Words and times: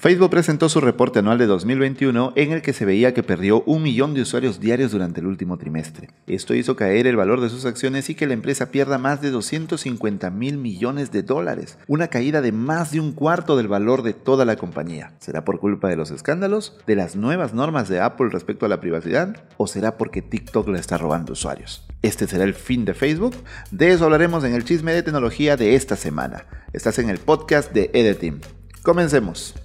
Facebook 0.00 0.30
presentó 0.30 0.68
su 0.68 0.80
reporte 0.80 1.18
anual 1.18 1.38
de 1.38 1.46
2021 1.46 2.32
en 2.36 2.52
el 2.52 2.62
que 2.62 2.72
se 2.72 2.84
veía 2.84 3.14
que 3.14 3.24
perdió 3.24 3.64
un 3.64 3.82
millón 3.82 4.14
de 4.14 4.20
usuarios 4.22 4.60
diarios 4.60 4.92
durante 4.92 5.18
el 5.18 5.26
último 5.26 5.58
trimestre. 5.58 6.10
Esto 6.28 6.54
hizo 6.54 6.76
caer 6.76 7.08
el 7.08 7.16
valor 7.16 7.40
de 7.40 7.48
sus 7.48 7.64
acciones 7.64 8.08
y 8.08 8.14
que 8.14 8.28
la 8.28 8.34
empresa 8.34 8.70
pierda 8.70 8.98
más 8.98 9.20
de 9.20 9.32
250 9.32 10.30
mil 10.30 10.56
millones 10.56 11.10
de 11.10 11.24
dólares, 11.24 11.78
una 11.88 12.06
caída 12.06 12.40
de 12.40 12.52
más 12.52 12.92
de 12.92 13.00
un 13.00 13.10
cuarto 13.10 13.56
del 13.56 13.66
valor 13.66 14.02
de 14.04 14.14
toda 14.14 14.44
la 14.44 14.54
compañía. 14.54 15.14
¿Será 15.18 15.44
por 15.44 15.58
culpa 15.58 15.88
de 15.88 15.96
los 15.96 16.12
escándalos, 16.12 16.78
de 16.86 16.94
las 16.94 17.16
nuevas 17.16 17.52
normas 17.52 17.88
de 17.88 17.98
Apple 17.98 18.28
respecto 18.30 18.66
a 18.66 18.68
la 18.68 18.80
privacidad 18.80 19.42
o 19.56 19.66
será 19.66 19.98
porque 19.98 20.22
TikTok 20.22 20.68
le 20.68 20.78
está 20.78 20.96
robando 20.96 21.32
usuarios? 21.32 21.84
¿Este 22.02 22.28
será 22.28 22.44
el 22.44 22.54
fin 22.54 22.84
de 22.84 22.94
Facebook? 22.94 23.34
De 23.72 23.90
eso 23.90 24.04
hablaremos 24.04 24.44
en 24.44 24.54
el 24.54 24.64
chisme 24.64 24.92
de 24.92 25.02
tecnología 25.02 25.56
de 25.56 25.74
esta 25.74 25.96
semana. 25.96 26.46
Estás 26.72 27.00
en 27.00 27.10
el 27.10 27.18
podcast 27.18 27.72
de 27.72 27.90
Edeteam. 27.92 28.38
Comencemos 28.84 29.56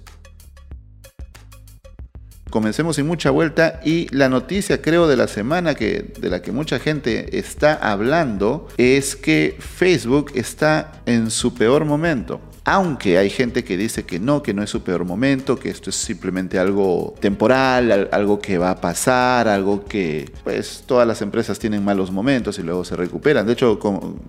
comencemos 2.54 2.94
sin 2.94 3.08
mucha 3.08 3.30
vuelta. 3.30 3.80
Y 3.84 4.06
la 4.14 4.28
noticia 4.28 4.80
creo 4.80 5.08
de 5.08 5.16
la 5.16 5.26
semana 5.26 5.74
que 5.74 6.12
de 6.20 6.30
la 6.30 6.40
que 6.40 6.52
mucha 6.52 6.78
gente 6.78 7.36
está 7.36 7.74
hablando 7.74 8.68
es 8.76 9.16
que 9.16 9.56
Facebook 9.58 10.30
está 10.36 11.02
en 11.04 11.32
su 11.32 11.52
peor 11.52 11.84
momento 11.84 12.40
aunque 12.64 13.18
hay 13.18 13.28
gente 13.28 13.62
que 13.62 13.76
dice 13.76 14.04
que 14.04 14.18
no, 14.18 14.42
que 14.42 14.54
no 14.54 14.62
es 14.62 14.70
su 14.70 14.82
peor 14.82 15.04
momento, 15.04 15.58
que 15.58 15.68
esto 15.68 15.90
es 15.90 15.96
simplemente 15.96 16.58
algo 16.58 17.14
temporal, 17.20 18.08
algo 18.10 18.38
que 18.38 18.56
va 18.56 18.70
a 18.70 18.80
pasar, 18.80 19.48
algo 19.48 19.84
que 19.84 20.30
pues 20.42 20.82
todas 20.86 21.06
las 21.06 21.20
empresas 21.20 21.58
tienen 21.58 21.84
malos 21.84 22.10
momentos 22.10 22.58
y 22.58 22.62
luego 22.62 22.84
se 22.84 22.96
recuperan. 22.96 23.46
De 23.46 23.52
hecho, 23.52 23.78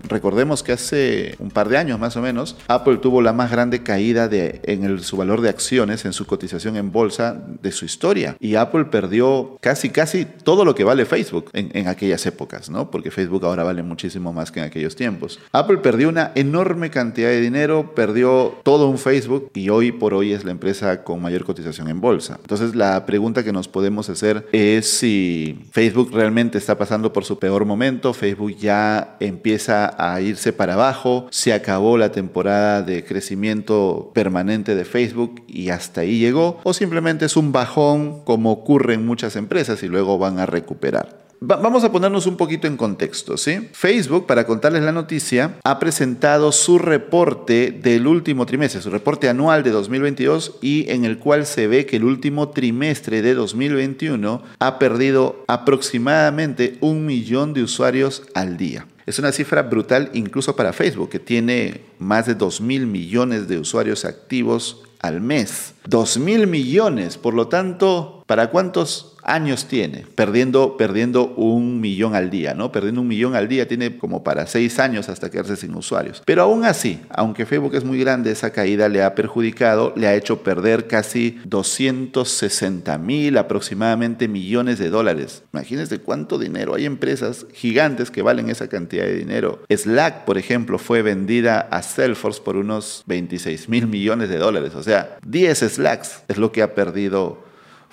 recordemos 0.06 0.62
que 0.62 0.72
hace 0.72 1.34
un 1.38 1.50
par 1.50 1.68
de 1.68 1.78
años 1.78 1.98
más 1.98 2.16
o 2.16 2.22
menos, 2.22 2.56
Apple 2.68 2.98
tuvo 2.98 3.22
la 3.22 3.32
más 3.32 3.50
grande 3.50 3.82
caída 3.82 4.28
de, 4.28 4.60
en 4.64 5.00
su 5.00 5.16
valor 5.16 5.40
de 5.40 5.48
acciones, 5.48 6.04
en 6.04 6.12
su 6.12 6.26
cotización 6.26 6.76
en 6.76 6.92
bolsa 6.92 7.42
de 7.62 7.72
su 7.72 7.86
historia. 7.86 8.36
Y 8.38 8.56
Apple 8.56 8.86
perdió 8.86 9.56
casi, 9.62 9.88
casi 9.88 10.26
todo 10.26 10.64
lo 10.64 10.74
que 10.74 10.84
vale 10.84 11.06
Facebook 11.06 11.50
en, 11.54 11.70
en 11.72 11.88
aquellas 11.88 12.26
épocas, 12.26 12.68
¿no? 12.68 12.90
Porque 12.90 13.10
Facebook 13.10 13.46
ahora 13.46 13.64
vale 13.64 13.82
muchísimo 13.82 14.34
más 14.34 14.52
que 14.52 14.60
en 14.60 14.66
aquellos 14.66 14.94
tiempos. 14.94 15.40
Apple 15.52 15.78
perdió 15.78 16.10
una 16.10 16.32
enorme 16.34 16.90
cantidad 16.90 17.28
de 17.28 17.40
dinero, 17.40 17.94
perdió 17.94 18.25
todo 18.62 18.88
un 18.88 18.98
Facebook 18.98 19.50
y 19.54 19.68
hoy 19.68 19.92
por 19.92 20.14
hoy 20.14 20.32
es 20.32 20.44
la 20.44 20.50
empresa 20.50 21.04
con 21.04 21.20
mayor 21.22 21.44
cotización 21.44 21.88
en 21.88 22.00
bolsa. 22.00 22.38
Entonces 22.40 22.74
la 22.74 23.06
pregunta 23.06 23.44
que 23.44 23.52
nos 23.52 23.68
podemos 23.68 24.08
hacer 24.08 24.46
es 24.52 24.90
si 24.90 25.58
Facebook 25.72 26.10
realmente 26.12 26.58
está 26.58 26.78
pasando 26.78 27.12
por 27.12 27.24
su 27.24 27.38
peor 27.38 27.64
momento, 27.64 28.12
Facebook 28.12 28.56
ya 28.56 29.16
empieza 29.20 29.94
a 29.98 30.20
irse 30.20 30.52
para 30.52 30.74
abajo, 30.74 31.26
se 31.30 31.52
acabó 31.52 31.98
la 31.98 32.12
temporada 32.12 32.82
de 32.82 33.04
crecimiento 33.04 34.10
permanente 34.14 34.74
de 34.74 34.84
Facebook 34.84 35.42
y 35.46 35.70
hasta 35.70 36.02
ahí 36.02 36.18
llegó, 36.18 36.60
o 36.64 36.72
simplemente 36.72 37.24
es 37.24 37.36
un 37.36 37.52
bajón 37.52 38.22
como 38.24 38.52
ocurre 38.52 38.94
en 38.94 39.06
muchas 39.06 39.36
empresas 39.36 39.82
y 39.82 39.88
luego 39.88 40.18
van 40.18 40.38
a 40.38 40.46
recuperar 40.46 41.25
vamos 41.40 41.84
a 41.84 41.92
ponernos 41.92 42.26
un 42.26 42.36
poquito 42.36 42.66
en 42.66 42.76
contexto, 42.76 43.36
¿sí? 43.36 43.68
Facebook, 43.72 44.26
para 44.26 44.46
contarles 44.46 44.82
la 44.82 44.92
noticia, 44.92 45.58
ha 45.64 45.78
presentado 45.78 46.52
su 46.52 46.78
reporte 46.78 47.70
del 47.70 48.06
último 48.06 48.46
trimestre, 48.46 48.80
su 48.80 48.90
reporte 48.90 49.28
anual 49.28 49.62
de 49.62 49.70
2022 49.70 50.58
y 50.60 50.90
en 50.90 51.04
el 51.04 51.18
cual 51.18 51.46
se 51.46 51.66
ve 51.66 51.86
que 51.86 51.96
el 51.96 52.04
último 52.04 52.50
trimestre 52.50 53.22
de 53.22 53.34
2021 53.34 54.42
ha 54.58 54.78
perdido 54.78 55.44
aproximadamente 55.46 56.78
un 56.80 57.06
millón 57.06 57.52
de 57.54 57.62
usuarios 57.62 58.24
al 58.34 58.56
día. 58.56 58.86
Es 59.06 59.20
una 59.20 59.30
cifra 59.30 59.62
brutal 59.62 60.10
incluso 60.14 60.56
para 60.56 60.72
Facebook, 60.72 61.10
que 61.10 61.20
tiene 61.20 61.82
más 62.00 62.26
de 62.26 62.34
2 62.34 62.60
mil 62.60 62.86
millones 62.86 63.46
de 63.46 63.58
usuarios 63.58 64.04
activos 64.04 64.82
al 65.00 65.20
mes. 65.20 65.74
2 65.86 66.18
mil 66.18 66.48
millones, 66.48 67.16
por 67.16 67.34
lo 67.34 67.46
tanto, 67.46 68.15
¿para 68.26 68.50
cuántos 68.50 69.16
años 69.26 69.66
tiene, 69.66 70.06
perdiendo, 70.14 70.76
perdiendo 70.76 71.34
un 71.34 71.80
millón 71.80 72.14
al 72.14 72.30
día, 72.30 72.54
¿no? 72.54 72.70
Perdiendo 72.70 73.00
un 73.00 73.08
millón 73.08 73.34
al 73.34 73.48
día 73.48 73.66
tiene 73.66 73.98
como 73.98 74.22
para 74.22 74.46
seis 74.46 74.78
años 74.78 75.08
hasta 75.08 75.30
quedarse 75.30 75.56
sin 75.56 75.74
usuarios. 75.74 76.22
Pero 76.24 76.42
aún 76.42 76.64
así, 76.64 77.00
aunque 77.10 77.44
Facebook 77.44 77.74
es 77.74 77.84
muy 77.84 77.98
grande, 77.98 78.30
esa 78.30 78.50
caída 78.50 78.88
le 78.88 79.02
ha 79.02 79.16
perjudicado, 79.16 79.92
le 79.96 80.06
ha 80.06 80.14
hecho 80.14 80.42
perder 80.42 80.86
casi 80.86 81.40
260 81.44 82.96
mil 82.98 83.36
aproximadamente 83.36 84.28
millones 84.28 84.78
de 84.78 84.90
dólares. 84.90 85.42
Imagínense 85.52 85.98
cuánto 85.98 86.38
dinero. 86.38 86.74
Hay 86.74 86.84
empresas 86.84 87.46
gigantes 87.52 88.12
que 88.12 88.22
valen 88.22 88.48
esa 88.48 88.68
cantidad 88.68 89.04
de 89.04 89.16
dinero. 89.16 89.62
Slack, 89.68 90.24
por 90.24 90.38
ejemplo, 90.38 90.78
fue 90.78 91.02
vendida 91.02 91.60
a 91.60 91.82
Salesforce 91.82 92.40
por 92.40 92.56
unos 92.56 93.02
26 93.06 93.68
mil 93.68 93.88
millones 93.88 94.28
de 94.28 94.38
dólares. 94.38 94.76
O 94.76 94.84
sea, 94.84 95.18
10 95.26 95.58
Slacks 95.58 96.22
es 96.28 96.36
lo 96.36 96.52
que 96.52 96.62
ha 96.62 96.74
perdido 96.74 97.45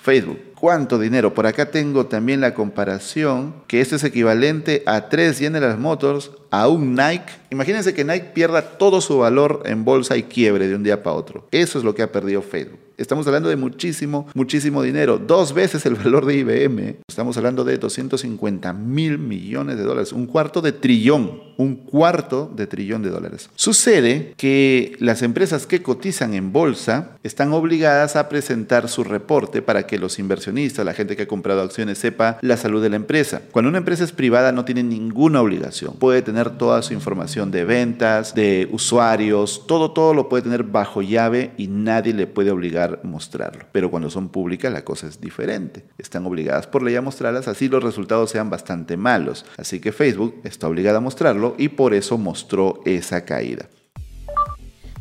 Facebook. 0.04 0.38
¿Cuánto 0.54 0.98
dinero? 0.98 1.32
Por 1.32 1.46
acá 1.46 1.70
tengo 1.70 2.04
también 2.04 2.42
la 2.42 2.52
comparación, 2.52 3.54
que 3.66 3.80
esto 3.80 3.96
es 3.96 4.04
equivalente 4.04 4.82
a 4.84 5.08
3 5.08 5.38
General 5.38 5.78
Motors, 5.78 6.30
a 6.50 6.68
un 6.68 6.94
Nike. 6.94 7.32
Imagínense 7.48 7.94
que 7.94 8.04
Nike 8.04 8.32
pierda 8.34 8.76
todo 8.76 9.00
su 9.00 9.16
valor 9.16 9.62
en 9.64 9.86
bolsa 9.86 10.18
y 10.18 10.24
quiebre 10.24 10.68
de 10.68 10.74
un 10.74 10.82
día 10.82 11.02
para 11.02 11.16
otro. 11.16 11.48
Eso 11.50 11.78
es 11.78 11.84
lo 11.84 11.94
que 11.94 12.02
ha 12.02 12.12
perdido 12.12 12.42
Facebook. 12.42 12.83
Estamos 12.96 13.26
hablando 13.26 13.48
de 13.48 13.56
muchísimo, 13.56 14.28
muchísimo 14.34 14.82
dinero. 14.82 15.18
Dos 15.18 15.52
veces 15.52 15.84
el 15.84 15.94
valor 15.94 16.26
de 16.26 16.36
IBM. 16.36 16.96
Estamos 17.08 17.36
hablando 17.36 17.64
de 17.64 17.76
250 17.76 18.72
mil 18.72 19.18
millones 19.18 19.76
de 19.76 19.82
dólares. 19.82 20.12
Un 20.12 20.26
cuarto 20.26 20.60
de 20.60 20.72
trillón. 20.72 21.42
Un 21.56 21.76
cuarto 21.76 22.52
de 22.54 22.66
trillón 22.66 23.02
de 23.02 23.10
dólares. 23.10 23.48
Sucede 23.54 24.34
que 24.36 24.96
las 24.98 25.22
empresas 25.22 25.66
que 25.66 25.82
cotizan 25.82 26.34
en 26.34 26.52
bolsa 26.52 27.16
están 27.22 27.52
obligadas 27.52 28.16
a 28.16 28.28
presentar 28.28 28.88
su 28.88 29.04
reporte 29.04 29.62
para 29.62 29.86
que 29.86 29.98
los 29.98 30.18
inversionistas, 30.18 30.84
la 30.84 30.94
gente 30.94 31.16
que 31.16 31.22
ha 31.22 31.28
comprado 31.28 31.62
acciones, 31.62 31.98
sepa 31.98 32.38
la 32.42 32.56
salud 32.56 32.82
de 32.82 32.90
la 32.90 32.96
empresa. 32.96 33.42
Cuando 33.52 33.68
una 33.68 33.78
empresa 33.78 34.02
es 34.02 34.12
privada 34.12 34.52
no 34.52 34.64
tiene 34.64 34.82
ninguna 34.82 35.40
obligación. 35.40 35.94
Puede 35.94 36.22
tener 36.22 36.50
toda 36.50 36.82
su 36.82 36.92
información 36.92 37.50
de 37.50 37.64
ventas, 37.64 38.34
de 38.34 38.68
usuarios, 38.72 39.64
todo, 39.66 39.92
todo 39.92 40.12
lo 40.12 40.28
puede 40.28 40.42
tener 40.42 40.64
bajo 40.64 41.02
llave 41.02 41.52
y 41.56 41.68
nadie 41.68 42.14
le 42.14 42.26
puede 42.26 42.50
obligar 42.50 42.83
mostrarlo. 43.02 43.66
Pero 43.72 43.90
cuando 43.90 44.10
son 44.10 44.28
públicas 44.28 44.72
la 44.72 44.84
cosa 44.84 45.06
es 45.06 45.20
diferente. 45.20 45.84
Están 45.98 46.26
obligadas 46.26 46.66
por 46.66 46.82
ley 46.82 46.96
a 46.96 47.02
mostrarlas, 47.02 47.48
así 47.48 47.68
los 47.68 47.82
resultados 47.82 48.30
sean 48.30 48.50
bastante 48.50 48.96
malos. 48.96 49.44
Así 49.56 49.80
que 49.80 49.92
Facebook 49.92 50.40
está 50.44 50.68
obligada 50.68 50.98
a 50.98 51.00
mostrarlo 51.00 51.54
y 51.58 51.68
por 51.68 51.94
eso 51.94 52.18
mostró 52.18 52.80
esa 52.84 53.24
caída. 53.24 53.68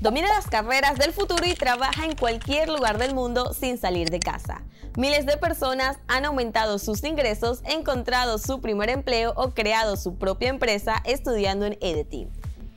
Domina 0.04 0.28
las 0.28 0.48
carreras 0.48 0.98
del 0.98 1.14
futuro 1.14 1.46
y 1.46 1.54
trabaja 1.54 2.04
en 2.04 2.16
cualquier 2.18 2.68
lugar 2.68 2.98
del 2.98 3.16
mundo 3.16 3.54
sin 3.54 3.78
salir 3.78 4.10
de 4.10 4.20
casa. 4.20 4.62
Miles 4.98 5.26
de 5.26 5.38
personas 5.38 5.98
han 6.08 6.26
aumentado 6.26 6.78
sus 6.78 7.04
ingresos, 7.04 7.62
encontrado 7.64 8.38
su 8.38 8.60
primer 8.60 8.90
empleo 8.90 9.34
o 9.38 9.52
creado 9.54 9.96
su 9.96 10.18
propia 10.18 10.50
empresa 10.50 11.02
estudiando 11.06 11.66
en 11.66 11.78
EDT. 11.80 12.28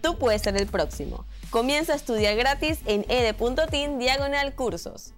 Tú 0.07 0.17
puedes 0.17 0.43
ser 0.43 0.57
el 0.57 0.69
próximo. 0.69 1.27
Comienza 1.51 1.93
a 1.93 1.97
estudiar 1.97 2.37
gratis 2.37 2.79
en 2.87 3.05
ed.tin 3.09 3.99
diagonal 3.99 4.55
cursos. 4.55 5.15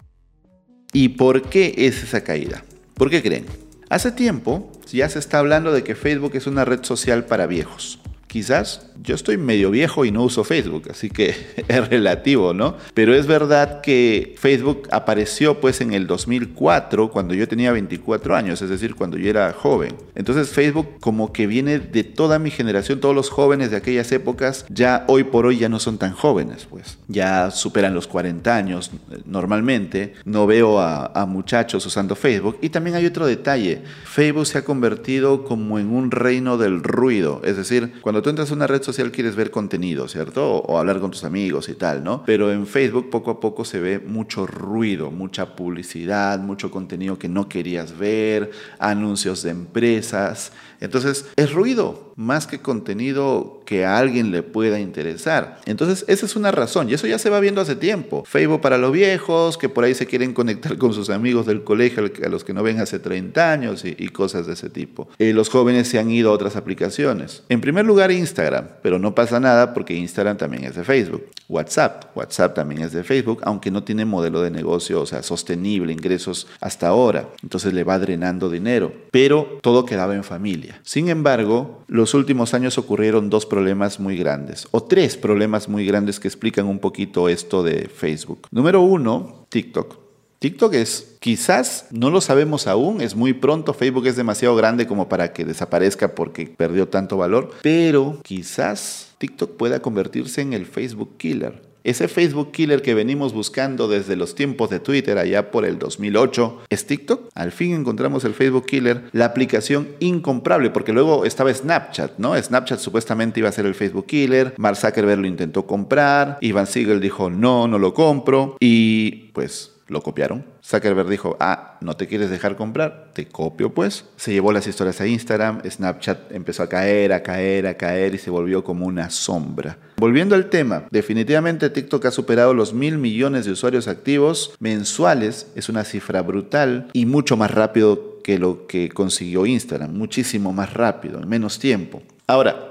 ¿Y 0.94 1.10
por 1.10 1.50
qué 1.50 1.74
es 1.76 2.02
esa 2.02 2.24
caída? 2.24 2.64
¿Por 2.94 3.10
qué 3.10 3.22
creen? 3.22 3.44
Hace 3.90 4.12
tiempo 4.12 4.72
ya 4.90 5.10
se 5.10 5.18
está 5.18 5.40
hablando 5.40 5.72
de 5.72 5.84
que 5.84 5.94
Facebook 5.94 6.30
es 6.36 6.46
una 6.46 6.64
red 6.64 6.84
social 6.84 7.26
para 7.26 7.46
viejos. 7.46 7.98
Quizás 8.28 8.82
yo 9.02 9.14
estoy 9.14 9.36
medio 9.36 9.70
viejo 9.70 10.04
y 10.04 10.10
no 10.10 10.22
uso 10.22 10.44
Facebook, 10.44 10.84
así 10.90 11.10
que 11.10 11.34
es 11.68 11.88
relativo, 11.88 12.52
¿no? 12.52 12.76
Pero 12.94 13.14
es 13.14 13.26
verdad 13.26 13.80
que 13.80 14.34
Facebook 14.38 14.88
apareció 14.90 15.60
pues 15.60 15.80
en 15.80 15.92
el 15.92 16.06
2004 16.06 17.10
cuando 17.10 17.34
yo 17.34 17.48
tenía 17.48 17.72
24 17.72 18.36
años, 18.36 18.62
es 18.62 18.70
decir, 18.70 18.94
cuando 18.94 19.16
yo 19.16 19.30
era 19.30 19.52
joven. 19.52 19.94
Entonces 20.14 20.50
Facebook 20.50 21.00
como 21.00 21.32
que 21.32 21.46
viene 21.46 21.78
de 21.78 22.04
toda 22.04 22.38
mi 22.38 22.50
generación, 22.50 23.00
todos 23.00 23.14
los 23.14 23.30
jóvenes 23.30 23.70
de 23.70 23.76
aquellas 23.76 24.10
épocas, 24.12 24.66
ya 24.68 25.04
hoy 25.08 25.24
por 25.24 25.46
hoy 25.46 25.58
ya 25.58 25.68
no 25.68 25.78
son 25.78 25.98
tan 25.98 26.12
jóvenes, 26.12 26.66
pues. 26.68 26.98
Ya 27.08 27.50
superan 27.50 27.94
los 27.94 28.06
40 28.06 28.54
años 28.54 28.90
normalmente. 29.24 30.14
No 30.24 30.46
veo 30.46 30.80
a, 30.80 31.06
a 31.06 31.26
muchachos 31.26 31.84
usando 31.86 32.14
Facebook. 32.14 32.58
Y 32.60 32.68
también 32.70 32.96
hay 32.96 33.06
otro 33.06 33.26
detalle. 33.26 33.82
Facebook 34.04 34.46
se 34.46 34.58
ha 34.58 34.64
convertido 34.64 35.44
como 35.44 35.78
en 35.78 35.88
un 35.88 36.10
reino 36.10 36.58
del 36.58 36.82
ruido. 36.82 37.40
Es 37.44 37.56
decir, 37.56 37.92
cuando 38.02 38.17
tú 38.22 38.30
entras 38.30 38.50
a 38.50 38.54
una 38.54 38.66
red 38.66 38.82
social 38.82 39.10
quieres 39.10 39.36
ver 39.36 39.50
contenido, 39.50 40.08
¿cierto? 40.08 40.56
O, 40.56 40.78
hablar 40.78 41.00
con 41.00 41.10
tus 41.10 41.24
amigos 41.24 41.68
y 41.68 41.74
tal, 41.74 42.02
¿no? 42.02 42.22
Pero 42.24 42.52
en 42.52 42.66
Facebook 42.66 43.10
poco 43.10 43.30
a 43.30 43.40
poco 43.40 43.64
se 43.64 43.80
ve 43.80 43.98
mucho 43.98 44.46
ruido, 44.46 45.10
mucha 45.10 45.56
publicidad, 45.56 46.38
mucho 46.38 46.70
contenido 46.70 47.18
que 47.18 47.28
no 47.28 47.48
querías 47.48 47.98
ver, 47.98 48.50
anuncios 48.78 49.42
de 49.42 49.50
empresas. 49.50 50.52
Entonces, 50.80 51.26
es 51.36 51.52
ruido. 51.52 52.07
Más 52.18 52.48
que 52.48 52.58
contenido 52.58 53.60
que 53.64 53.84
a 53.84 53.96
alguien 53.96 54.32
le 54.32 54.42
pueda 54.42 54.80
interesar. 54.80 55.60
Entonces, 55.66 56.04
esa 56.08 56.26
es 56.26 56.34
una 56.34 56.50
razón 56.50 56.90
y 56.90 56.94
eso 56.94 57.06
ya 57.06 57.16
se 57.16 57.30
va 57.30 57.38
viendo 57.38 57.60
hace 57.60 57.76
tiempo. 57.76 58.24
Facebook 58.26 58.60
para 58.60 58.76
los 58.76 58.90
viejos, 58.90 59.56
que 59.56 59.68
por 59.68 59.84
ahí 59.84 59.94
se 59.94 60.06
quieren 60.06 60.34
conectar 60.34 60.76
con 60.78 60.92
sus 60.92 61.10
amigos 61.10 61.46
del 61.46 61.62
colegio, 61.62 62.10
a 62.24 62.28
los 62.28 62.42
que 62.42 62.52
no 62.52 62.64
ven 62.64 62.80
hace 62.80 62.98
30 62.98 63.52
años 63.52 63.84
y, 63.84 64.08
cosas 64.08 64.48
de 64.48 64.54
ese 64.54 64.68
tipo. 64.68 65.08
Eh, 65.18 65.32
los 65.32 65.48
jóvenes 65.48 65.86
se 65.86 66.00
han 66.00 66.10
ido 66.10 66.30
a 66.30 66.32
otras 66.32 66.56
aplicaciones. 66.56 67.44
En 67.48 67.60
primer 67.60 67.84
lugar, 67.84 68.10
Instagram, 68.10 68.66
pero 68.82 68.98
no 68.98 69.14
pasa 69.14 69.38
nada 69.38 69.72
porque 69.72 69.94
Instagram 69.94 70.38
también 70.38 70.64
es 70.64 70.74
de 70.74 70.82
Facebook. 70.82 71.26
WhatsApp, 71.48 72.16
WhatsApp 72.16 72.54
también 72.54 72.82
es 72.82 72.92
de 72.92 73.04
Facebook, 73.04 73.42
aunque 73.44 73.70
no 73.70 73.84
tiene 73.84 74.04
modelo 74.04 74.42
de 74.42 74.50
negocio, 74.50 75.00
o 75.00 75.06
sea, 75.06 75.22
sostenible, 75.22 75.92
ingresos 75.92 76.48
hasta 76.60 76.88
ahora. 76.88 77.28
Entonces 77.44 77.72
le 77.74 77.84
va 77.84 77.98
drenando 77.98 78.50
dinero. 78.50 78.92
Pero 79.12 79.58
todo 79.62 79.84
quedaba 79.84 80.14
en 80.16 80.24
familia. 80.24 80.80
Sin 80.82 81.08
embargo, 81.08 81.84
los 81.86 82.07
últimos 82.14 82.54
años 82.54 82.78
ocurrieron 82.78 83.30
dos 83.30 83.46
problemas 83.46 84.00
muy 84.00 84.16
grandes, 84.16 84.68
o 84.70 84.82
tres 84.82 85.16
problemas 85.16 85.68
muy 85.68 85.86
grandes 85.86 86.20
que 86.20 86.28
explican 86.28 86.66
un 86.66 86.78
poquito 86.78 87.28
esto 87.28 87.62
de 87.62 87.88
Facebook. 87.88 88.48
Número 88.50 88.80
uno, 88.80 89.46
TikTok. 89.48 90.08
TikTok 90.38 90.74
es, 90.74 91.16
quizás 91.18 91.86
no 91.90 92.10
lo 92.10 92.20
sabemos 92.20 92.68
aún, 92.68 93.00
es 93.00 93.16
muy 93.16 93.32
pronto, 93.32 93.74
Facebook 93.74 94.06
es 94.06 94.14
demasiado 94.14 94.54
grande 94.54 94.86
como 94.86 95.08
para 95.08 95.32
que 95.32 95.44
desaparezca 95.44 96.14
porque 96.14 96.46
perdió 96.46 96.88
tanto 96.88 97.16
valor, 97.16 97.50
pero 97.62 98.20
quizás 98.22 99.14
TikTok 99.18 99.56
pueda 99.56 99.82
convertirse 99.82 100.40
en 100.40 100.52
el 100.52 100.66
Facebook 100.66 101.16
killer. 101.16 101.67
Ese 101.84 102.08
Facebook 102.08 102.52
killer 102.52 102.82
que 102.82 102.94
venimos 102.94 103.32
buscando 103.32 103.88
desde 103.88 104.16
los 104.16 104.34
tiempos 104.34 104.70
de 104.70 104.80
Twitter 104.80 105.18
allá 105.18 105.50
por 105.50 105.64
el 105.64 105.78
2008 105.78 106.62
es 106.68 106.86
TikTok. 106.86 107.30
Al 107.34 107.52
fin 107.52 107.74
encontramos 107.74 108.24
el 108.24 108.34
Facebook 108.34 108.66
killer, 108.66 109.04
la 109.12 109.26
aplicación 109.26 109.88
incomprable, 110.00 110.70
porque 110.70 110.92
luego 110.92 111.24
estaba 111.24 111.52
Snapchat, 111.52 112.18
¿no? 112.18 112.40
Snapchat 112.40 112.80
supuestamente 112.80 113.40
iba 113.40 113.48
a 113.48 113.52
ser 113.52 113.66
el 113.66 113.74
Facebook 113.74 114.06
killer, 114.06 114.54
Mark 114.58 114.76
Zuckerberg 114.76 115.20
lo 115.20 115.26
intentó 115.26 115.66
comprar, 115.66 116.38
Ivan 116.40 116.66
Siegel 116.66 117.00
dijo 117.00 117.30
no, 117.30 117.68
no 117.68 117.78
lo 117.78 117.94
compro 117.94 118.56
y 118.60 119.30
pues 119.32 119.72
lo 119.88 120.02
copiaron. 120.02 120.44
Zuckerberg 120.68 121.08
dijo, 121.08 121.38
ah, 121.40 121.78
no 121.80 121.96
te 121.96 122.06
quieres 122.06 122.28
dejar 122.28 122.56
comprar, 122.56 123.08
te 123.14 123.26
copio 123.26 123.72
pues. 123.72 124.04
Se 124.16 124.32
llevó 124.32 124.52
las 124.52 124.66
historias 124.66 125.00
a 125.00 125.06
Instagram, 125.06 125.62
Snapchat 125.64 126.30
empezó 126.30 126.62
a 126.62 126.68
caer, 126.68 127.14
a 127.14 127.22
caer, 127.22 127.66
a 127.66 127.78
caer 127.78 128.14
y 128.14 128.18
se 128.18 128.28
volvió 128.28 128.62
como 128.62 128.84
una 128.84 129.08
sombra. 129.08 129.78
Volviendo 129.96 130.34
al 130.34 130.50
tema, 130.50 130.84
definitivamente 130.90 131.70
TikTok 131.70 132.04
ha 132.04 132.10
superado 132.10 132.52
los 132.52 132.74
mil 132.74 132.98
millones 132.98 133.46
de 133.46 133.52
usuarios 133.52 133.88
activos 133.88 134.54
mensuales, 134.60 135.50
es 135.54 135.70
una 135.70 135.84
cifra 135.84 136.20
brutal 136.20 136.90
y 136.92 137.06
mucho 137.06 137.38
más 137.38 137.50
rápido 137.50 138.20
que 138.22 138.38
lo 138.38 138.66
que 138.66 138.90
consiguió 138.90 139.46
Instagram, 139.46 139.94
muchísimo 139.94 140.52
más 140.52 140.74
rápido, 140.74 141.18
en 141.18 141.30
menos 141.30 141.58
tiempo. 141.58 142.02
Ahora, 142.26 142.67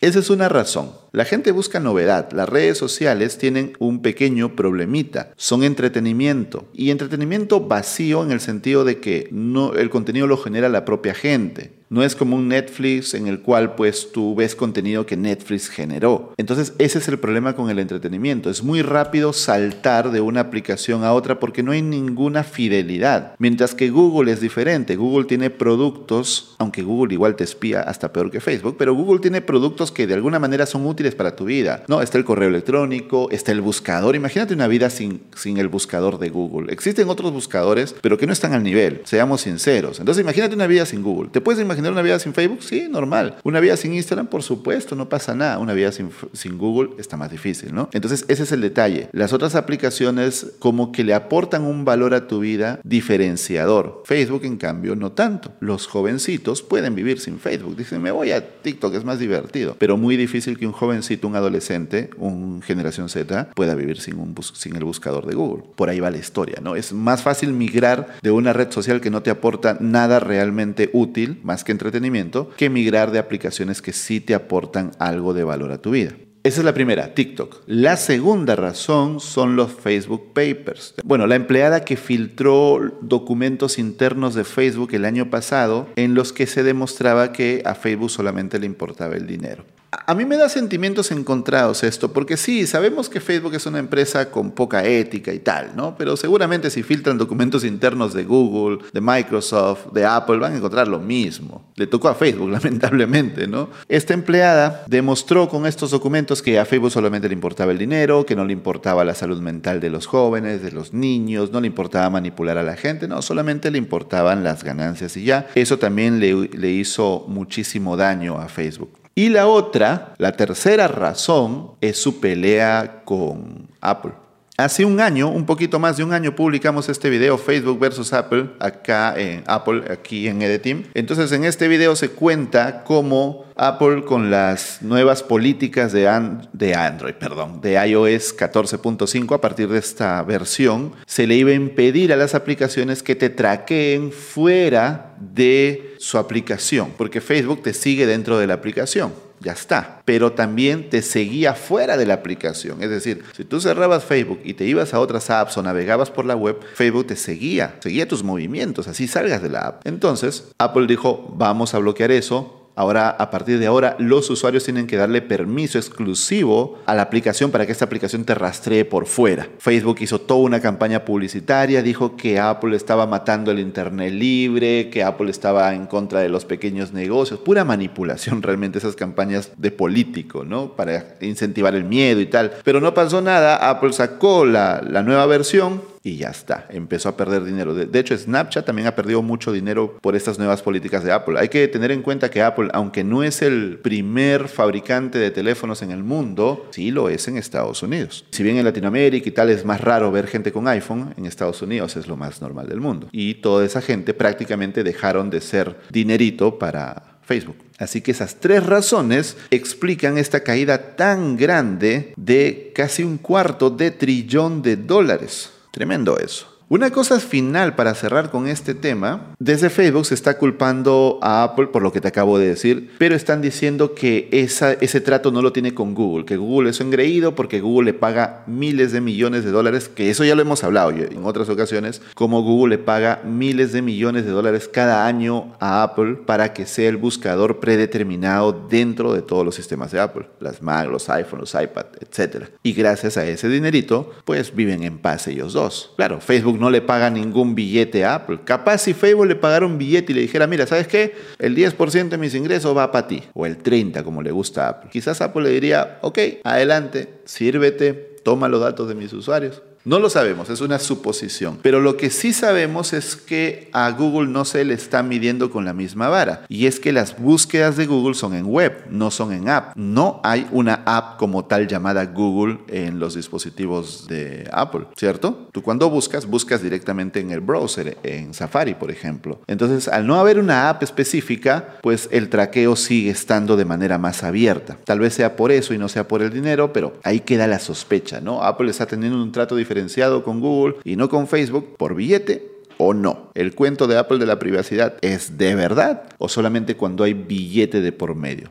esa 0.00 0.20
es 0.20 0.30
una 0.30 0.48
razón. 0.48 0.92
La 1.10 1.24
gente 1.24 1.50
busca 1.50 1.80
novedad. 1.80 2.30
Las 2.32 2.48
redes 2.48 2.78
sociales 2.78 3.36
tienen 3.36 3.72
un 3.80 4.00
pequeño 4.00 4.54
problemita. 4.54 5.32
Son 5.36 5.64
entretenimiento. 5.64 6.68
Y 6.72 6.90
entretenimiento 6.90 7.60
vacío 7.60 8.22
en 8.22 8.30
el 8.30 8.40
sentido 8.40 8.84
de 8.84 9.00
que 9.00 9.28
no, 9.32 9.74
el 9.74 9.90
contenido 9.90 10.28
lo 10.28 10.36
genera 10.36 10.68
la 10.68 10.84
propia 10.84 11.14
gente. 11.14 11.77
No 11.90 12.02
es 12.02 12.14
como 12.14 12.36
un 12.36 12.48
Netflix 12.48 13.14
en 13.14 13.26
el 13.26 13.40
cual 13.40 13.74
pues 13.74 14.12
tú 14.12 14.34
ves 14.34 14.54
contenido 14.54 15.06
que 15.06 15.16
Netflix 15.16 15.68
generó. 15.68 16.34
Entonces 16.36 16.74
ese 16.78 16.98
es 16.98 17.08
el 17.08 17.18
problema 17.18 17.54
con 17.54 17.70
el 17.70 17.78
entretenimiento. 17.78 18.50
Es 18.50 18.62
muy 18.62 18.82
rápido 18.82 19.32
saltar 19.32 20.10
de 20.10 20.20
una 20.20 20.40
aplicación 20.40 21.02
a 21.04 21.14
otra 21.14 21.40
porque 21.40 21.62
no 21.62 21.72
hay 21.72 21.80
ninguna 21.80 22.44
fidelidad. 22.44 23.34
Mientras 23.38 23.74
que 23.74 23.88
Google 23.88 24.32
es 24.32 24.40
diferente. 24.40 24.96
Google 24.96 25.24
tiene 25.24 25.48
productos, 25.48 26.54
aunque 26.58 26.82
Google 26.82 27.14
igual 27.14 27.36
te 27.36 27.44
espía 27.44 27.80
hasta 27.80 28.12
peor 28.12 28.30
que 28.30 28.40
Facebook, 28.40 28.76
pero 28.78 28.94
Google 28.94 29.20
tiene 29.20 29.40
productos 29.40 29.90
que 29.90 30.06
de 30.06 30.14
alguna 30.14 30.38
manera 30.38 30.66
son 30.66 30.84
útiles 30.86 31.14
para 31.14 31.36
tu 31.36 31.46
vida. 31.46 31.84
No, 31.88 32.02
está 32.02 32.18
el 32.18 32.24
correo 32.24 32.48
electrónico, 32.48 33.28
está 33.30 33.52
el 33.52 33.62
buscador. 33.62 34.14
Imagínate 34.14 34.52
una 34.52 34.68
vida 34.68 34.90
sin, 34.90 35.22
sin 35.34 35.56
el 35.56 35.68
buscador 35.68 36.18
de 36.18 36.28
Google. 36.28 36.72
Existen 36.72 37.08
otros 37.08 37.32
buscadores, 37.32 37.94
pero 38.02 38.18
que 38.18 38.26
no 38.26 38.32
están 38.32 38.52
al 38.52 38.62
nivel. 38.62 39.00
Seamos 39.04 39.42
sinceros. 39.42 40.00
Entonces 40.00 40.22
imagínate 40.22 40.54
una 40.54 40.66
vida 40.66 40.84
sin 40.84 41.02
Google. 41.02 41.30
¿Te 41.30 41.40
puedes 41.40 41.62
imaginar 41.62 41.77
imaginar 41.78 41.92
una 41.92 42.02
vida 42.02 42.18
sin 42.18 42.34
Facebook? 42.34 42.62
Sí, 42.62 42.88
normal. 42.90 43.36
Una 43.44 43.60
vida 43.60 43.76
sin 43.76 43.94
Instagram, 43.94 44.26
por 44.26 44.42
supuesto, 44.42 44.96
no 44.96 45.08
pasa 45.08 45.34
nada. 45.34 45.58
Una 45.58 45.74
vida 45.74 45.92
sin, 45.92 46.10
sin 46.32 46.58
Google 46.58 46.90
está 46.98 47.16
más 47.16 47.30
difícil, 47.30 47.74
¿no? 47.74 47.88
Entonces, 47.92 48.24
ese 48.28 48.42
es 48.42 48.52
el 48.52 48.60
detalle. 48.60 49.08
Las 49.12 49.32
otras 49.32 49.54
aplicaciones 49.54 50.54
como 50.58 50.90
que 50.90 51.04
le 51.04 51.14
aportan 51.14 51.64
un 51.64 51.84
valor 51.84 52.14
a 52.14 52.26
tu 52.26 52.40
vida 52.40 52.80
diferenciador. 52.82 54.02
Facebook, 54.04 54.44
en 54.44 54.56
cambio, 54.56 54.96
no 54.96 55.12
tanto. 55.12 55.52
Los 55.60 55.86
jovencitos 55.86 56.62
pueden 56.62 56.94
vivir 56.94 57.20
sin 57.20 57.38
Facebook. 57.38 57.76
Dicen, 57.76 58.02
me 58.02 58.10
voy 58.10 58.32
a 58.32 58.60
TikTok, 58.60 58.94
es 58.94 59.04
más 59.04 59.18
divertido. 59.18 59.76
Pero 59.78 59.96
muy 59.96 60.16
difícil 60.16 60.58
que 60.58 60.66
un 60.66 60.72
jovencito, 60.72 61.28
un 61.28 61.36
adolescente, 61.36 62.10
un 62.16 62.60
generación 62.62 63.08
Z, 63.08 63.50
pueda 63.54 63.74
vivir 63.74 64.00
sin, 64.00 64.18
un 64.18 64.34
sin 64.54 64.74
el 64.76 64.84
buscador 64.84 65.26
de 65.26 65.34
Google. 65.34 65.64
Por 65.76 65.88
ahí 65.88 66.00
va 66.00 66.10
la 66.10 66.18
historia, 66.18 66.58
¿no? 66.62 66.74
Es 66.74 66.92
más 66.92 67.22
fácil 67.22 67.52
migrar 67.52 68.16
de 68.22 68.30
una 68.30 68.52
red 68.52 68.70
social 68.70 69.00
que 69.00 69.10
no 69.10 69.22
te 69.22 69.30
aporta 69.30 69.76
nada 69.80 70.18
realmente 70.18 70.90
útil, 70.92 71.38
más 71.42 71.64
que 71.64 71.67
entretenimiento 71.72 72.50
que 72.56 72.70
migrar 72.70 73.10
de 73.10 73.18
aplicaciones 73.18 73.82
que 73.82 73.92
sí 73.92 74.20
te 74.20 74.34
aportan 74.34 74.92
algo 74.98 75.34
de 75.34 75.44
valor 75.44 75.72
a 75.72 75.78
tu 75.78 75.90
vida. 75.90 76.12
Esa 76.44 76.60
es 76.60 76.64
la 76.64 76.72
primera, 76.72 77.14
TikTok. 77.14 77.62
La 77.66 77.96
segunda 77.96 78.56
razón 78.56 79.20
son 79.20 79.56
los 79.56 79.72
Facebook 79.72 80.32
Papers. 80.32 80.94
Bueno, 81.04 81.26
la 81.26 81.34
empleada 81.34 81.84
que 81.84 81.96
filtró 81.96 82.80
documentos 83.02 83.78
internos 83.78 84.34
de 84.34 84.44
Facebook 84.44 84.94
el 84.94 85.04
año 85.04 85.30
pasado 85.30 85.88
en 85.96 86.14
los 86.14 86.32
que 86.32 86.46
se 86.46 86.62
demostraba 86.62 87.32
que 87.32 87.62
a 87.66 87.74
Facebook 87.74 88.10
solamente 88.10 88.58
le 88.58 88.66
importaba 88.66 89.16
el 89.16 89.26
dinero. 89.26 89.64
A 89.90 90.14
mí 90.14 90.26
me 90.26 90.36
da 90.36 90.50
sentimientos 90.50 91.10
encontrados 91.10 91.82
esto, 91.82 92.12
porque 92.12 92.36
sí, 92.36 92.66
sabemos 92.66 93.08
que 93.08 93.20
Facebook 93.20 93.54
es 93.54 93.64
una 93.64 93.78
empresa 93.78 94.30
con 94.30 94.50
poca 94.50 94.84
ética 94.84 95.32
y 95.32 95.38
tal, 95.38 95.74
¿no? 95.76 95.96
Pero 95.96 96.14
seguramente 96.18 96.68
si 96.68 96.82
filtran 96.82 97.16
documentos 97.16 97.64
internos 97.64 98.12
de 98.12 98.24
Google, 98.24 98.84
de 98.92 99.00
Microsoft, 99.00 99.92
de 99.92 100.04
Apple, 100.04 100.36
van 100.38 100.52
a 100.52 100.56
encontrar 100.56 100.88
lo 100.88 100.98
mismo. 100.98 101.64
Le 101.76 101.86
tocó 101.86 102.08
a 102.08 102.14
Facebook, 102.14 102.50
lamentablemente, 102.50 103.46
¿no? 103.46 103.70
Esta 103.88 104.12
empleada 104.12 104.84
demostró 104.86 105.48
con 105.48 105.64
estos 105.64 105.90
documentos 105.90 106.42
que 106.42 106.58
a 106.58 106.66
Facebook 106.66 106.90
solamente 106.90 107.28
le 107.28 107.34
importaba 107.34 107.72
el 107.72 107.78
dinero, 107.78 108.26
que 108.26 108.36
no 108.36 108.44
le 108.44 108.52
importaba 108.52 109.06
la 109.06 109.14
salud 109.14 109.40
mental 109.40 109.80
de 109.80 109.88
los 109.88 110.06
jóvenes, 110.06 110.62
de 110.62 110.70
los 110.70 110.92
niños, 110.92 111.50
no 111.50 111.62
le 111.62 111.66
importaba 111.66 112.10
manipular 112.10 112.58
a 112.58 112.62
la 112.62 112.76
gente, 112.76 113.08
no, 113.08 113.22
solamente 113.22 113.70
le 113.70 113.78
importaban 113.78 114.44
las 114.44 114.64
ganancias 114.64 115.16
y 115.16 115.24
ya. 115.24 115.46
Eso 115.54 115.78
también 115.78 116.20
le, 116.20 116.34
le 116.34 116.70
hizo 116.70 117.24
muchísimo 117.26 117.96
daño 117.96 118.38
a 118.38 118.48
Facebook. 118.48 118.90
Y 119.18 119.30
la 119.30 119.48
otra, 119.48 120.14
la 120.18 120.36
tercera 120.36 120.86
razón, 120.86 121.72
es 121.80 122.00
su 122.00 122.20
pelea 122.20 123.02
con 123.04 123.68
Apple. 123.80 124.12
Hace 124.60 124.84
un 124.84 124.98
año, 124.98 125.28
un 125.28 125.46
poquito 125.46 125.78
más 125.78 125.98
de 125.98 126.02
un 126.02 126.12
año, 126.12 126.34
publicamos 126.34 126.88
este 126.88 127.08
video 127.10 127.38
Facebook 127.38 127.78
versus 127.78 128.12
Apple 128.12 128.50
acá 128.58 129.14
en 129.16 129.44
Apple, 129.46 129.84
aquí 129.88 130.26
en 130.26 130.42
Edeteam. 130.42 130.82
Entonces, 130.94 131.30
en 131.30 131.44
este 131.44 131.68
video 131.68 131.94
se 131.94 132.08
cuenta 132.08 132.82
cómo 132.82 133.44
Apple 133.54 134.02
con 134.04 134.32
las 134.32 134.82
nuevas 134.82 135.22
políticas 135.22 135.92
de, 135.92 136.10
de 136.52 136.74
Android, 136.74 137.14
perdón, 137.14 137.60
de 137.60 137.74
iOS 137.74 138.36
14.5 138.36 139.32
a 139.32 139.40
partir 139.40 139.68
de 139.68 139.78
esta 139.78 140.20
versión, 140.24 140.92
se 141.06 141.28
le 141.28 141.36
iba 141.36 141.52
a 141.52 141.54
impedir 141.54 142.12
a 142.12 142.16
las 142.16 142.34
aplicaciones 142.34 143.04
que 143.04 143.14
te 143.14 143.30
traqueen 143.30 144.10
fuera 144.10 145.14
de 145.20 145.94
su 146.00 146.18
aplicación, 146.18 146.94
porque 146.98 147.20
Facebook 147.20 147.62
te 147.62 147.74
sigue 147.74 148.06
dentro 148.06 148.40
de 148.40 148.48
la 148.48 148.54
aplicación 148.54 149.27
ya 149.40 149.52
está. 149.52 150.02
Pero 150.04 150.32
también 150.32 150.90
te 150.90 151.02
seguía 151.02 151.54
fuera 151.54 151.96
de 151.96 152.06
la 152.06 152.14
aplicación. 152.14 152.82
Es 152.82 152.90
decir, 152.90 153.24
si 153.36 153.44
tú 153.44 153.60
cerrabas 153.60 154.04
Facebook 154.04 154.40
y 154.44 154.54
te 154.54 154.64
ibas 154.64 154.94
a 154.94 155.00
otras 155.00 155.30
apps 155.30 155.56
o 155.58 155.62
navegabas 155.62 156.10
por 156.10 156.24
la 156.24 156.36
web, 156.36 156.58
Facebook 156.74 157.08
te 157.08 157.16
seguía, 157.16 157.76
seguía 157.80 158.08
tus 158.08 158.22
movimientos, 158.22 158.88
así 158.88 159.06
salgas 159.08 159.42
de 159.42 159.50
la 159.50 159.60
app. 159.60 159.86
Entonces, 159.86 160.52
Apple 160.58 160.86
dijo, 160.86 161.34
vamos 161.36 161.74
a 161.74 161.78
bloquear 161.78 162.10
eso, 162.10 162.57
Ahora, 162.78 163.10
a 163.10 163.28
partir 163.28 163.58
de 163.58 163.66
ahora, 163.66 163.96
los 163.98 164.30
usuarios 164.30 164.62
tienen 164.62 164.86
que 164.86 164.96
darle 164.96 165.20
permiso 165.20 165.78
exclusivo 165.78 166.78
a 166.86 166.94
la 166.94 167.02
aplicación 167.02 167.50
para 167.50 167.66
que 167.66 167.72
esta 167.72 167.86
aplicación 167.86 168.24
te 168.24 168.36
rastree 168.36 168.84
por 168.84 169.06
fuera. 169.06 169.48
Facebook 169.58 169.96
hizo 169.98 170.20
toda 170.20 170.42
una 170.42 170.60
campaña 170.60 171.04
publicitaria, 171.04 171.82
dijo 171.82 172.16
que 172.16 172.38
Apple 172.38 172.76
estaba 172.76 173.08
matando 173.08 173.50
el 173.50 173.58
Internet 173.58 174.12
libre, 174.12 174.90
que 174.90 175.02
Apple 175.02 175.28
estaba 175.28 175.74
en 175.74 175.86
contra 175.86 176.20
de 176.20 176.28
los 176.28 176.44
pequeños 176.44 176.92
negocios. 176.92 177.40
Pura 177.40 177.64
manipulación 177.64 178.42
realmente 178.44 178.78
esas 178.78 178.94
campañas 178.94 179.50
de 179.56 179.72
político, 179.72 180.44
¿no? 180.44 180.76
Para 180.76 181.16
incentivar 181.20 181.74
el 181.74 181.82
miedo 181.82 182.20
y 182.20 182.26
tal. 182.26 182.52
Pero 182.62 182.80
no 182.80 182.94
pasó 182.94 183.20
nada, 183.20 183.70
Apple 183.70 183.92
sacó 183.92 184.46
la, 184.46 184.84
la 184.88 185.02
nueva 185.02 185.26
versión 185.26 185.82
y 186.08 186.16
ya 186.16 186.30
está, 186.30 186.66
empezó 186.70 187.10
a 187.10 187.16
perder 187.16 187.44
dinero. 187.44 187.74
De, 187.74 187.98
hecho, 187.98 188.16
Snapchat 188.16 188.64
también 188.64 188.88
ha 188.88 188.94
perdido 188.94 189.22
mucho 189.22 189.52
dinero 189.52 189.98
por 190.00 190.16
estas 190.16 190.38
nuevas 190.38 190.62
políticas 190.62 191.04
de 191.04 191.12
Apple. 191.12 191.38
Hay 191.38 191.48
que 191.48 191.68
tener 191.68 191.92
en 191.92 192.02
cuenta 192.02 192.30
que 192.30 192.42
Apple, 192.42 192.68
aunque 192.72 193.04
no 193.04 193.22
es 193.22 193.42
el 193.42 193.78
primer 193.82 194.48
fabricante 194.48 195.18
de 195.18 195.30
teléfonos 195.30 195.82
en 195.82 195.90
el 195.90 196.02
mundo, 196.02 196.68
sí 196.70 196.90
lo 196.90 197.08
es 197.08 197.28
en 197.28 197.36
Estados 197.36 197.82
Unidos. 197.82 198.24
Si 198.30 198.42
bien 198.42 198.56
en 198.56 198.64
Latinoamérica 198.64 199.28
y 199.28 199.32
tal 199.32 199.50
es 199.50 199.64
más 199.64 199.80
raro 199.80 200.10
ver 200.10 200.26
gente 200.26 200.50
con 200.50 200.66
iPhone, 200.68 201.14
en 201.16 201.26
Estados 201.26 201.60
Unidos 201.62 201.96
es 201.96 202.08
lo 202.08 202.16
más 202.16 202.40
normal 202.40 202.68
del 202.68 202.80
mundo. 202.80 203.08
Y 203.12 203.34
toda 203.34 203.66
esa 203.66 203.82
gente 203.82 204.14
prácticamente 204.14 204.82
dejaron 204.82 205.28
de 205.30 205.40
ser 205.40 205.76
dinerito 205.90 206.58
para 206.58 207.18
Facebook. 207.22 207.56
Así 207.78 208.00
que 208.00 208.12
esas 208.12 208.36
tres 208.36 208.64
razones 208.64 209.36
explican 209.50 210.16
esta 210.16 210.40
caída 210.40 210.96
tan 210.96 211.36
grande 211.36 212.14
de 212.16 212.72
casi 212.74 213.02
un 213.02 213.18
cuarto 213.18 213.68
de 213.68 213.90
trillón 213.90 214.62
de 214.62 214.76
dólares. 214.76 215.50
Tremendo 215.78 216.18
eso. 216.18 216.57
Una 216.70 216.90
cosa 216.90 217.18
final 217.18 217.76
para 217.76 217.94
cerrar 217.94 218.30
con 218.30 218.46
este 218.46 218.74
tema, 218.74 219.34
desde 219.38 219.70
Facebook 219.70 220.04
se 220.04 220.12
está 220.12 220.36
culpando 220.36 221.18
a 221.22 221.42
Apple 221.42 221.68
por 221.68 221.80
lo 221.80 221.92
que 221.92 222.02
te 222.02 222.08
acabo 222.08 222.38
de 222.38 222.48
decir, 222.48 222.90
pero 222.98 223.14
están 223.14 223.40
diciendo 223.40 223.94
que 223.94 224.28
ese 224.32 225.00
trato 225.00 225.32
no 225.32 225.40
lo 225.40 225.54
tiene 225.54 225.72
con 225.72 225.94
Google, 225.94 226.26
que 226.26 226.36
Google 226.36 226.68
es 226.68 226.82
engreído 226.82 227.34
porque 227.34 227.62
Google 227.62 227.92
le 227.92 227.98
paga 227.98 228.44
miles 228.46 228.92
de 228.92 229.00
millones 229.00 229.44
de 229.44 229.50
dólares, 229.50 229.88
que 229.88 230.10
eso 230.10 230.24
ya 230.24 230.34
lo 230.34 230.42
hemos 230.42 230.62
hablado 230.62 230.90
en 230.90 231.24
otras 231.24 231.48
ocasiones, 231.48 232.02
como 232.12 232.42
Google 232.42 232.76
le 232.76 232.82
paga 232.84 233.22
miles 233.24 233.72
de 233.72 233.80
millones 233.80 234.26
de 234.26 234.32
dólares 234.32 234.68
cada 234.70 235.06
año 235.06 235.56
a 235.60 235.82
Apple 235.82 236.16
para 236.26 236.52
que 236.52 236.66
sea 236.66 236.90
el 236.90 236.98
buscador 236.98 237.60
predeterminado 237.60 238.66
dentro 238.68 239.14
de 239.14 239.22
todos 239.22 239.42
los 239.42 239.54
sistemas 239.54 239.90
de 239.90 240.00
Apple, 240.00 240.26
las 240.38 240.60
Mac, 240.60 240.86
los 240.90 241.08
iPhones, 241.08 241.54
los 241.54 241.62
iPad, 241.62 241.86
etc. 242.00 242.44
Y 242.62 242.74
gracias 242.74 243.16
a 243.16 243.26
ese 243.26 243.48
dinerito, 243.48 244.12
pues 244.26 244.54
viven 244.54 244.82
en 244.82 244.98
paz 244.98 245.28
ellos 245.28 245.54
dos. 245.54 245.94
Claro, 245.96 246.20
Facebook 246.20 246.57
no 246.58 246.70
le 246.70 246.80
paga 246.80 247.10
ningún 247.10 247.54
billete 247.54 248.04
a 248.04 248.16
Apple. 248.16 248.40
Capaz 248.44 248.78
si 248.78 248.94
Facebook 248.94 249.26
le 249.26 249.36
pagara 249.36 249.66
un 249.66 249.78
billete 249.78 250.12
y 250.12 250.14
le 250.14 250.20
dijera, 250.22 250.46
mira, 250.46 250.66
¿sabes 250.66 250.88
qué? 250.88 251.14
El 251.38 251.56
10% 251.56 252.08
de 252.08 252.18
mis 252.18 252.34
ingresos 252.34 252.76
va 252.76 252.90
para 252.92 253.06
ti. 253.06 253.22
O 253.34 253.46
el 253.46 253.62
30% 253.62 254.02
como 254.02 254.22
le 254.22 254.30
gusta 254.30 254.66
a 254.66 254.68
Apple. 254.70 254.90
Quizás 254.90 255.20
Apple 255.20 255.42
le 255.42 255.50
diría, 255.50 255.98
ok, 256.02 256.18
adelante, 256.44 257.20
sírvete, 257.24 257.92
toma 258.22 258.48
los 258.48 258.60
datos 258.60 258.88
de 258.88 258.94
mis 258.94 259.12
usuarios. 259.12 259.62
No 259.88 259.98
lo 260.00 260.10
sabemos, 260.10 260.50
es 260.50 260.60
una 260.60 260.78
suposición. 260.78 261.60
Pero 261.62 261.80
lo 261.80 261.96
que 261.96 262.10
sí 262.10 262.34
sabemos 262.34 262.92
es 262.92 263.16
que 263.16 263.70
a 263.72 263.90
Google 263.92 264.28
no 264.28 264.44
se 264.44 264.62
le 264.66 264.74
está 264.74 265.02
midiendo 265.02 265.50
con 265.50 265.64
la 265.64 265.72
misma 265.72 266.10
vara. 266.10 266.44
Y 266.50 266.66
es 266.66 266.78
que 266.78 266.92
las 266.92 267.18
búsquedas 267.18 267.78
de 267.78 267.86
Google 267.86 268.14
son 268.14 268.34
en 268.34 268.44
web, 268.44 268.84
no 268.90 269.10
son 269.10 269.32
en 269.32 269.48
app. 269.48 269.74
No 269.76 270.20
hay 270.24 270.46
una 270.52 270.82
app 270.84 271.16
como 271.16 271.46
tal 271.46 271.66
llamada 271.66 272.04
Google 272.04 272.58
en 272.68 272.98
los 272.98 273.14
dispositivos 273.14 274.06
de 274.08 274.46
Apple, 274.52 274.88
¿cierto? 274.94 275.48
Tú 275.52 275.62
cuando 275.62 275.88
buscas, 275.88 276.26
buscas 276.26 276.62
directamente 276.62 277.20
en 277.20 277.30
el 277.30 277.40
browser, 277.40 277.96
en 278.02 278.34
Safari, 278.34 278.74
por 278.74 278.90
ejemplo. 278.90 279.40
Entonces, 279.46 279.88
al 279.88 280.06
no 280.06 280.16
haber 280.16 280.38
una 280.38 280.68
app 280.68 280.82
específica, 280.82 281.78
pues 281.80 282.10
el 282.12 282.28
traqueo 282.28 282.76
sigue 282.76 283.08
estando 283.08 283.56
de 283.56 283.64
manera 283.64 283.96
más 283.96 284.22
abierta. 284.22 284.76
Tal 284.84 284.98
vez 284.98 285.14
sea 285.14 285.34
por 285.34 285.50
eso 285.50 285.72
y 285.72 285.78
no 285.78 285.88
sea 285.88 286.06
por 286.06 286.20
el 286.20 286.30
dinero, 286.30 286.74
pero 286.74 286.92
ahí 287.04 287.20
queda 287.20 287.46
la 287.46 287.58
sospecha, 287.58 288.20
¿no? 288.20 288.42
Apple 288.42 288.70
está 288.70 288.84
teniendo 288.84 289.22
un 289.22 289.32
trato 289.32 289.56
diferente 289.56 289.77
con 290.24 290.40
Google 290.40 290.76
y 290.84 290.96
no 290.96 291.08
con 291.08 291.26
Facebook 291.26 291.76
por 291.76 291.94
billete 291.94 292.50
o 292.78 292.94
no? 292.94 293.30
¿El 293.34 293.54
cuento 293.54 293.86
de 293.86 293.98
Apple 293.98 294.18
de 294.18 294.26
la 294.26 294.38
privacidad 294.38 294.94
es 295.00 295.38
de 295.38 295.54
verdad 295.54 296.04
o 296.18 296.28
solamente 296.28 296.76
cuando 296.76 297.04
hay 297.04 297.14
billete 297.14 297.80
de 297.80 297.92
por 297.92 298.14
medio? 298.14 298.50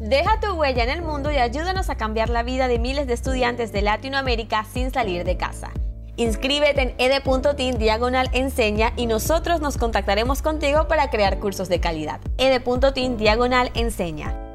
Deja 0.00 0.38
tu 0.40 0.52
huella 0.52 0.84
en 0.84 0.90
el 0.90 1.02
mundo 1.02 1.32
y 1.32 1.36
ayúdanos 1.36 1.90
a 1.90 1.96
cambiar 1.96 2.30
la 2.30 2.44
vida 2.44 2.68
de 2.68 2.78
miles 2.78 3.08
de 3.08 3.14
estudiantes 3.14 3.72
de 3.72 3.82
Latinoamérica 3.82 4.64
sin 4.64 4.92
salir 4.92 5.24
de 5.24 5.36
casa. 5.36 5.72
Inscríbete 6.16 6.94
en 6.98 7.12
ed.team 7.12 7.76
diagonal 7.76 8.30
enseña 8.32 8.92
y 8.96 9.06
nosotros 9.06 9.60
nos 9.60 9.76
contactaremos 9.76 10.42
contigo 10.42 10.88
para 10.88 11.10
crear 11.10 11.40
cursos 11.40 11.68
de 11.68 11.80
calidad. 11.80 12.20
ed.team 12.38 13.16
diagonal 13.16 13.70
enseña. 13.74 14.45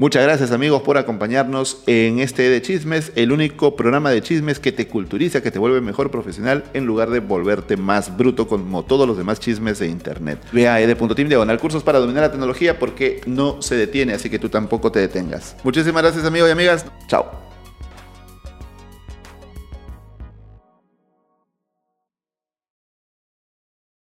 Muchas 0.00 0.22
gracias 0.22 0.52
amigos 0.52 0.82
por 0.82 0.96
acompañarnos 0.96 1.82
en 1.88 2.20
este 2.20 2.48
de 2.48 2.62
chismes, 2.62 3.10
el 3.16 3.32
único 3.32 3.74
programa 3.74 4.12
de 4.12 4.22
chismes 4.22 4.60
que 4.60 4.70
te 4.70 4.86
culturiza, 4.86 5.42
que 5.42 5.50
te 5.50 5.58
vuelve 5.58 5.80
mejor 5.80 6.12
profesional 6.12 6.62
en 6.72 6.86
lugar 6.86 7.10
de 7.10 7.18
volverte 7.18 7.76
más 7.76 8.16
bruto 8.16 8.46
como 8.46 8.84
todos 8.84 9.08
los 9.08 9.18
demás 9.18 9.40
chismes 9.40 9.80
de 9.80 9.88
internet. 9.88 10.38
Ve 10.52 10.68
a 10.68 10.80
ed.team 10.80 11.28
diagonal 11.28 11.58
cursos 11.58 11.82
para 11.82 11.98
dominar 11.98 12.22
la 12.22 12.30
tecnología 12.30 12.78
porque 12.78 13.22
no 13.26 13.60
se 13.60 13.74
detiene, 13.74 14.12
así 14.12 14.30
que 14.30 14.38
tú 14.38 14.48
tampoco 14.48 14.92
te 14.92 15.00
detengas. 15.00 15.56
Muchísimas 15.64 16.04
gracias 16.04 16.24
amigos 16.24 16.48
y 16.48 16.52
amigas. 16.52 16.86
Chao. 17.08 17.47